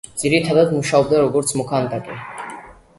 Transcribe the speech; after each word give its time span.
ძირითადად 0.21 0.73
მუშაობდა 0.79 1.21
როგორც 1.27 1.55
მოქანდაკე. 1.63 2.21